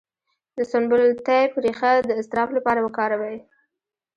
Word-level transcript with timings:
د 0.57 0.59
سنبل 0.71 1.01
الطیب 1.09 1.51
ریښه 1.65 1.91
د 2.07 2.09
اضطراب 2.19 2.49
لپاره 2.57 2.79
وکاروئ 2.83 3.37